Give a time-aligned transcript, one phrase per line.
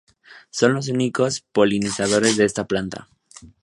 [0.49, 3.07] Son los únicos polinizadores de esta planta.